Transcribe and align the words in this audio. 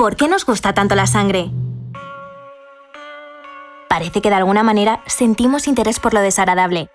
¿por 0.00 0.16
qué 0.16 0.28
nos 0.28 0.46
gusta 0.46 0.72
tanto 0.72 0.94
la 0.94 1.06
sangre? 1.06 1.50
Parece 3.86 4.22
que 4.22 4.30
de 4.30 4.36
alguna 4.36 4.62
manera 4.62 5.02
sentimos 5.04 5.68
interés 5.68 6.00
por 6.00 6.14
lo 6.14 6.22
desagradable. 6.22 6.88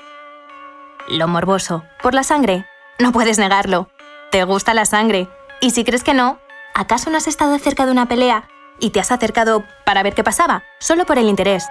Lo 1.07 1.27
morboso, 1.27 1.83
por 2.01 2.15
la 2.15 2.23
sangre. 2.23 2.65
No 2.97 3.11
puedes 3.11 3.37
negarlo. 3.37 3.89
Te 4.31 4.43
gusta 4.43 4.73
la 4.73 4.85
sangre. 4.85 5.29
Y 5.61 5.69
si 5.69 5.83
crees 5.83 6.03
que 6.03 6.15
no, 6.15 6.39
¿acaso 6.73 7.11
no 7.11 7.17
has 7.17 7.27
estado 7.27 7.59
cerca 7.59 7.85
de 7.85 7.91
una 7.91 8.07
pelea 8.07 8.47
y 8.79 8.89
te 8.89 8.99
has 8.99 9.11
acercado 9.11 9.63
para 9.85 10.01
ver 10.01 10.15
qué 10.15 10.23
pasaba? 10.23 10.63
Solo 10.79 11.05
por 11.05 11.19
el 11.19 11.29
interés. 11.29 11.67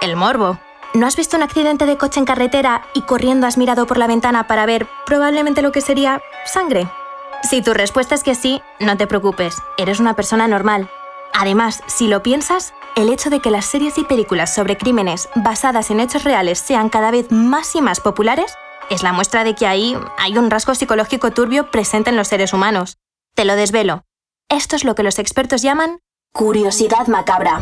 El 0.00 0.16
morbo. 0.16 0.58
¿No 0.94 1.06
has 1.06 1.16
visto 1.16 1.36
un 1.36 1.42
accidente 1.42 1.84
de 1.84 1.98
coche 1.98 2.18
en 2.18 2.24
carretera 2.24 2.80
y 2.94 3.02
corriendo 3.02 3.46
has 3.46 3.58
mirado 3.58 3.86
por 3.86 3.98
la 3.98 4.06
ventana 4.06 4.46
para 4.46 4.64
ver 4.64 4.86
probablemente 5.04 5.60
lo 5.60 5.70
que 5.70 5.82
sería 5.82 6.22
sangre? 6.46 6.88
Si 7.42 7.62
tu 7.62 7.72
respuesta 7.72 8.14
es 8.14 8.24
que 8.24 8.34
sí, 8.34 8.60
no 8.80 8.96
te 8.96 9.06
preocupes, 9.06 9.56
eres 9.76 10.00
una 10.00 10.14
persona 10.14 10.48
normal. 10.48 10.90
Además, 11.32 11.82
si 11.86 12.08
lo 12.08 12.22
piensas, 12.22 12.74
el 12.96 13.10
hecho 13.10 13.30
de 13.30 13.40
que 13.40 13.50
las 13.50 13.64
series 13.64 13.96
y 13.96 14.04
películas 14.04 14.54
sobre 14.54 14.76
crímenes 14.76 15.28
basadas 15.36 15.90
en 15.90 16.00
hechos 16.00 16.24
reales 16.24 16.58
sean 16.58 16.88
cada 16.88 17.10
vez 17.10 17.30
más 17.30 17.74
y 17.76 17.80
más 17.80 18.00
populares 18.00 18.54
es 18.90 19.02
la 19.02 19.12
muestra 19.12 19.44
de 19.44 19.54
que 19.54 19.66
ahí 19.66 19.96
hay 20.16 20.36
un 20.36 20.50
rasgo 20.50 20.74
psicológico 20.74 21.30
turbio 21.30 21.70
presente 21.70 22.10
en 22.10 22.16
los 22.16 22.28
seres 22.28 22.52
humanos. 22.52 22.98
Te 23.34 23.44
lo 23.44 23.54
desvelo. 23.54 24.02
Esto 24.48 24.76
es 24.76 24.84
lo 24.84 24.94
que 24.94 25.02
los 25.02 25.18
expertos 25.18 25.62
llaman 25.62 26.00
curiosidad 26.32 27.06
macabra. 27.06 27.60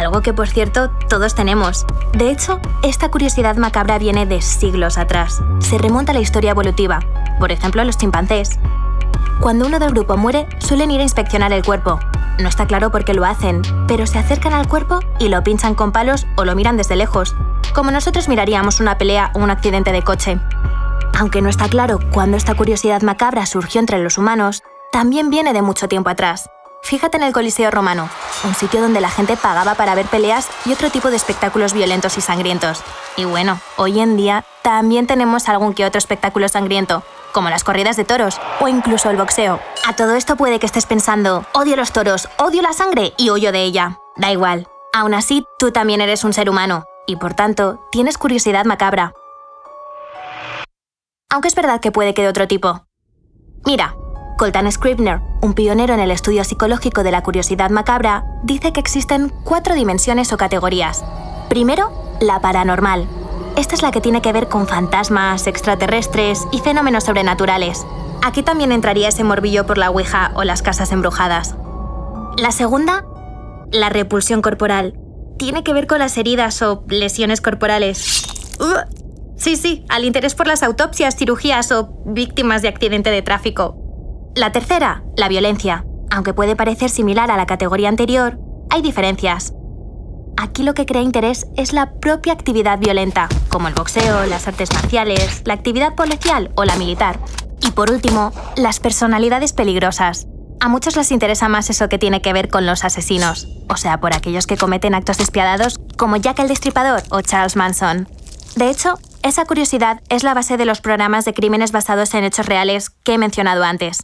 Algo 0.00 0.22
que, 0.22 0.32
por 0.32 0.48
cierto, 0.48 0.88
todos 1.10 1.34
tenemos. 1.34 1.84
De 2.14 2.30
hecho, 2.30 2.58
esta 2.82 3.10
curiosidad 3.10 3.56
macabra 3.56 3.98
viene 3.98 4.24
de 4.24 4.40
siglos 4.40 4.96
atrás. 4.96 5.42
Se 5.58 5.76
remonta 5.76 6.12
a 6.12 6.14
la 6.14 6.22
historia 6.22 6.52
evolutiva, 6.52 7.00
por 7.38 7.52
ejemplo, 7.52 7.82
a 7.82 7.84
los 7.84 7.98
chimpancés. 7.98 8.58
Cuando 9.42 9.66
uno 9.66 9.78
del 9.78 9.90
grupo 9.90 10.16
muere, 10.16 10.48
suelen 10.58 10.90
ir 10.90 11.00
a 11.00 11.02
inspeccionar 11.02 11.52
el 11.52 11.62
cuerpo. 11.62 12.00
No 12.38 12.48
está 12.48 12.66
claro 12.66 12.90
por 12.90 13.04
qué 13.04 13.12
lo 13.12 13.26
hacen, 13.26 13.60
pero 13.86 14.06
se 14.06 14.18
acercan 14.18 14.54
al 14.54 14.68
cuerpo 14.68 15.00
y 15.18 15.28
lo 15.28 15.42
pinchan 15.42 15.74
con 15.74 15.92
palos 15.92 16.26
o 16.36 16.46
lo 16.46 16.56
miran 16.56 16.78
desde 16.78 16.96
lejos, 16.96 17.36
como 17.74 17.90
nosotros 17.90 18.26
miraríamos 18.26 18.80
una 18.80 18.96
pelea 18.96 19.30
o 19.34 19.40
un 19.40 19.50
accidente 19.50 19.92
de 19.92 20.02
coche. 20.02 20.40
Aunque 21.18 21.42
no 21.42 21.50
está 21.50 21.68
claro 21.68 21.98
cuándo 22.10 22.38
esta 22.38 22.54
curiosidad 22.54 23.02
macabra 23.02 23.44
surgió 23.44 23.80
entre 23.80 24.02
los 24.02 24.16
humanos, 24.16 24.62
también 24.92 25.28
viene 25.28 25.52
de 25.52 25.60
mucho 25.60 25.88
tiempo 25.88 26.08
atrás. 26.08 26.48
Fíjate 26.82 27.18
en 27.18 27.24
el 27.24 27.34
Coliseo 27.34 27.70
romano, 27.70 28.08
un 28.44 28.54
sitio 28.54 28.80
donde 28.80 29.00
la 29.00 29.10
gente 29.10 29.36
pagaba 29.36 29.74
para 29.74 29.94
ver 29.94 30.06
peleas 30.06 30.48
y 30.64 30.72
otro 30.72 30.90
tipo 30.90 31.10
de 31.10 31.16
espectáculos 31.16 31.72
violentos 31.72 32.16
y 32.18 32.20
sangrientos. 32.20 32.82
Y 33.16 33.24
bueno, 33.24 33.60
hoy 33.76 34.00
en 34.00 34.16
día 34.16 34.44
también 34.62 35.06
tenemos 35.06 35.48
algún 35.48 35.74
que 35.74 35.84
otro 35.84 35.98
espectáculo 35.98 36.48
sangriento, 36.48 37.02
como 37.32 37.50
las 37.50 37.64
corridas 37.64 37.96
de 37.96 38.04
toros 38.04 38.40
o 38.60 38.68
incluso 38.68 39.10
el 39.10 39.16
boxeo. 39.16 39.60
A 39.86 39.94
todo 39.96 40.14
esto 40.14 40.36
puede 40.36 40.58
que 40.58 40.66
estés 40.66 40.86
pensando, 40.86 41.44
odio 41.52 41.76
los 41.76 41.92
toros, 41.92 42.28
odio 42.38 42.62
la 42.62 42.72
sangre 42.72 43.12
y 43.16 43.30
huyo 43.30 43.52
de 43.52 43.62
ella. 43.62 43.98
Da 44.16 44.30
igual. 44.32 44.68
Aún 44.92 45.14
así, 45.14 45.44
tú 45.58 45.70
también 45.70 46.00
eres 46.00 46.24
un 46.24 46.32
ser 46.32 46.50
humano 46.50 46.84
y 47.06 47.16
por 47.16 47.34
tanto 47.34 47.86
tienes 47.90 48.18
curiosidad 48.18 48.64
macabra. 48.64 49.12
Aunque 51.30 51.48
es 51.48 51.54
verdad 51.54 51.80
que 51.80 51.92
puede 51.92 52.12
que 52.12 52.22
de 52.22 52.28
otro 52.28 52.48
tipo. 52.48 52.84
Mira, 53.64 53.94
Coltan 54.40 54.72
Scribner, 54.72 55.20
un 55.42 55.52
pionero 55.52 55.92
en 55.92 56.00
el 56.00 56.10
estudio 56.10 56.44
psicológico 56.44 57.02
de 57.02 57.10
la 57.10 57.22
curiosidad 57.22 57.68
macabra, 57.68 58.24
dice 58.42 58.72
que 58.72 58.80
existen 58.80 59.30
cuatro 59.44 59.74
dimensiones 59.74 60.32
o 60.32 60.38
categorías. 60.38 61.04
Primero, 61.50 61.92
la 62.22 62.40
paranormal. 62.40 63.06
Esta 63.58 63.74
es 63.74 63.82
la 63.82 63.90
que 63.90 64.00
tiene 64.00 64.22
que 64.22 64.32
ver 64.32 64.48
con 64.48 64.66
fantasmas, 64.66 65.46
extraterrestres 65.46 66.46
y 66.52 66.60
fenómenos 66.60 67.04
sobrenaturales. 67.04 67.86
Aquí 68.22 68.42
también 68.42 68.72
entraría 68.72 69.08
ese 69.08 69.24
morbillo 69.24 69.66
por 69.66 69.76
la 69.76 69.90
Ouija 69.90 70.32
o 70.34 70.42
las 70.42 70.62
casas 70.62 70.90
embrujadas. 70.90 71.54
La 72.38 72.50
segunda, 72.50 73.04
la 73.70 73.90
repulsión 73.90 74.40
corporal. 74.40 74.98
Tiene 75.38 75.62
que 75.62 75.74
ver 75.74 75.86
con 75.86 75.98
las 75.98 76.16
heridas 76.16 76.62
o 76.62 76.82
lesiones 76.88 77.42
corporales. 77.42 78.24
Uh, 78.58 78.88
sí, 79.36 79.56
sí, 79.56 79.84
al 79.90 80.06
interés 80.06 80.34
por 80.34 80.46
las 80.46 80.62
autopsias, 80.62 81.14
cirugías 81.14 81.70
o 81.72 81.90
víctimas 82.06 82.62
de 82.62 82.68
accidente 82.68 83.10
de 83.10 83.20
tráfico. 83.20 83.79
La 84.36 84.52
tercera, 84.52 85.02
la 85.16 85.28
violencia. 85.28 85.84
Aunque 86.10 86.34
puede 86.34 86.54
parecer 86.54 86.88
similar 86.88 87.30
a 87.30 87.36
la 87.36 87.46
categoría 87.46 87.88
anterior, 87.88 88.38
hay 88.70 88.80
diferencias. 88.80 89.52
Aquí 90.36 90.62
lo 90.62 90.72
que 90.72 90.86
crea 90.86 91.02
interés 91.02 91.46
es 91.56 91.72
la 91.72 91.94
propia 91.94 92.32
actividad 92.32 92.78
violenta, 92.78 93.28
como 93.48 93.68
el 93.68 93.74
boxeo, 93.74 94.24
las 94.26 94.46
artes 94.46 94.72
marciales, 94.72 95.42
la 95.44 95.54
actividad 95.54 95.96
policial 95.96 96.50
o 96.54 96.64
la 96.64 96.76
militar. 96.76 97.18
Y 97.60 97.72
por 97.72 97.90
último, 97.90 98.32
las 98.56 98.78
personalidades 98.78 99.52
peligrosas. 99.52 100.28
A 100.60 100.68
muchos 100.68 100.96
les 100.96 101.10
interesa 101.10 101.48
más 101.48 101.68
eso 101.68 101.88
que 101.88 101.98
tiene 101.98 102.22
que 102.22 102.32
ver 102.32 102.48
con 102.48 102.66
los 102.66 102.84
asesinos, 102.84 103.48
o 103.68 103.76
sea, 103.76 103.98
por 104.00 104.14
aquellos 104.14 104.46
que 104.46 104.56
cometen 104.56 104.94
actos 104.94 105.18
despiadados 105.18 105.80
como 105.98 106.16
Jack 106.16 106.38
el 106.38 106.48
Destripador 106.48 107.02
o 107.10 107.20
Charles 107.20 107.56
Manson. 107.56 108.08
De 108.56 108.70
hecho, 108.70 108.98
esa 109.22 109.44
curiosidad 109.44 110.00
es 110.08 110.22
la 110.22 110.34
base 110.34 110.56
de 110.56 110.64
los 110.64 110.80
programas 110.80 111.24
de 111.24 111.34
crímenes 111.34 111.72
basados 111.72 112.14
en 112.14 112.24
hechos 112.24 112.46
reales 112.46 112.90
que 112.90 113.14
he 113.14 113.18
mencionado 113.18 113.64
antes. 113.64 114.02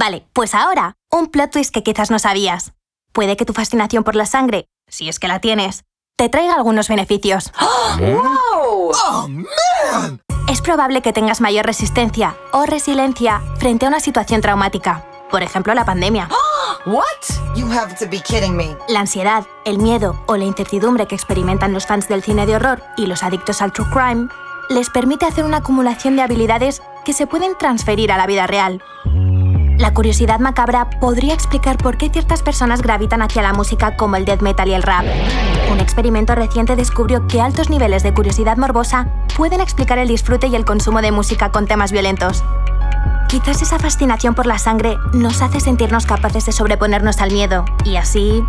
Vale, 0.00 0.26
pues 0.32 0.54
ahora, 0.54 0.96
un 1.10 1.26
plot 1.26 1.50
twist 1.50 1.74
que 1.74 1.82
quizás 1.82 2.10
no 2.10 2.18
sabías. 2.18 2.72
Puede 3.12 3.36
que 3.36 3.44
tu 3.44 3.52
fascinación 3.52 4.02
por 4.02 4.16
la 4.16 4.24
sangre, 4.24 4.66
si 4.88 5.10
es 5.10 5.18
que 5.18 5.28
la 5.28 5.40
tienes, 5.40 5.84
te 6.16 6.30
traiga 6.30 6.54
algunos 6.54 6.88
beneficios. 6.88 7.52
¡Wow! 7.98 8.92
¡Oh, 8.94 9.28
man! 9.28 10.22
Es 10.48 10.62
probable 10.62 11.02
que 11.02 11.12
tengas 11.12 11.42
mayor 11.42 11.66
resistencia 11.66 12.34
o 12.52 12.64
resiliencia 12.64 13.42
frente 13.58 13.84
a 13.84 13.90
una 13.90 14.00
situación 14.00 14.40
traumática. 14.40 15.04
Por 15.30 15.42
ejemplo, 15.42 15.74
la 15.74 15.84
pandemia. 15.84 16.30
What? 16.86 17.54
You 17.54 17.70
have 17.70 17.94
to 17.96 18.06
be 18.10 18.22
kidding 18.22 18.56
me. 18.56 18.74
La 18.88 19.00
ansiedad, 19.00 19.44
el 19.66 19.80
miedo 19.80 20.18
o 20.28 20.38
la 20.38 20.44
incertidumbre 20.44 21.08
que 21.08 21.14
experimentan 21.14 21.74
los 21.74 21.84
fans 21.84 22.08
del 22.08 22.22
cine 22.22 22.46
de 22.46 22.56
horror 22.56 22.82
y 22.96 23.04
los 23.04 23.22
adictos 23.22 23.60
al 23.60 23.74
true 23.74 23.86
crime 23.92 24.30
les 24.70 24.88
permite 24.88 25.26
hacer 25.26 25.44
una 25.44 25.58
acumulación 25.58 26.16
de 26.16 26.22
habilidades 26.22 26.80
que 27.04 27.12
se 27.12 27.26
pueden 27.26 27.58
transferir 27.58 28.12
a 28.12 28.16
la 28.16 28.26
vida 28.26 28.46
real. 28.46 28.82
La 29.80 29.94
curiosidad 29.94 30.40
macabra 30.40 30.90
podría 30.90 31.32
explicar 31.32 31.78
por 31.78 31.96
qué 31.96 32.10
ciertas 32.10 32.42
personas 32.42 32.82
gravitan 32.82 33.22
hacia 33.22 33.40
la 33.40 33.54
música 33.54 33.96
como 33.96 34.16
el 34.16 34.26
death 34.26 34.42
metal 34.42 34.68
y 34.68 34.74
el 34.74 34.82
rap. 34.82 35.06
Un 35.72 35.80
experimento 35.80 36.34
reciente 36.34 36.76
descubrió 36.76 37.26
que 37.26 37.40
altos 37.40 37.70
niveles 37.70 38.02
de 38.02 38.12
curiosidad 38.12 38.58
morbosa 38.58 39.06
pueden 39.38 39.62
explicar 39.62 39.98
el 39.98 40.08
disfrute 40.08 40.48
y 40.48 40.54
el 40.54 40.66
consumo 40.66 41.00
de 41.00 41.12
música 41.12 41.50
con 41.50 41.66
temas 41.66 41.92
violentos. 41.92 42.44
Quizás 43.28 43.62
esa 43.62 43.78
fascinación 43.78 44.34
por 44.34 44.44
la 44.44 44.58
sangre 44.58 44.98
nos 45.14 45.40
hace 45.40 45.60
sentirnos 45.60 46.04
capaces 46.04 46.44
de 46.44 46.52
sobreponernos 46.52 47.22
al 47.22 47.32
miedo 47.32 47.64
y 47.82 47.96
así 47.96 48.44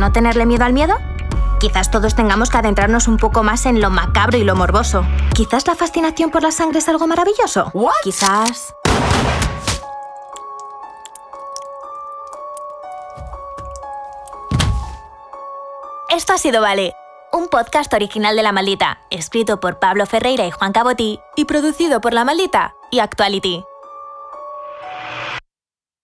no 0.00 0.10
tenerle 0.10 0.46
miedo 0.46 0.64
al 0.64 0.72
miedo. 0.72 0.94
Quizás 1.60 1.92
todos 1.92 2.16
tengamos 2.16 2.50
que 2.50 2.58
adentrarnos 2.58 3.06
un 3.06 3.18
poco 3.18 3.44
más 3.44 3.66
en 3.66 3.80
lo 3.80 3.90
macabro 3.90 4.36
y 4.36 4.42
lo 4.42 4.56
morboso. 4.56 5.06
Quizás 5.32 5.64
la 5.68 5.76
fascinación 5.76 6.32
por 6.32 6.42
la 6.42 6.50
sangre 6.50 6.80
es 6.80 6.88
algo 6.88 7.06
maravilloso. 7.06 7.70
What? 7.72 7.92
Quizás... 8.02 8.74
Esto 16.14 16.34
ha 16.34 16.38
sido 16.38 16.60
Vale, 16.60 16.94
un 17.32 17.48
podcast 17.48 17.90
original 17.94 18.36
de 18.36 18.42
La 18.42 18.52
Maldita, 18.52 19.00
escrito 19.08 19.60
por 19.60 19.78
Pablo 19.78 20.04
Ferreira 20.04 20.46
y 20.46 20.50
Juan 20.50 20.72
Cabotí 20.72 21.20
y 21.36 21.46
producido 21.46 22.02
por 22.02 22.12
La 22.12 22.22
Maldita 22.22 22.74
y 22.90 22.98
Actuality. 22.98 23.64